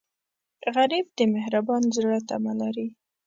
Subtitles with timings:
[0.75, 2.87] غریب د مهربان زړه تمه لري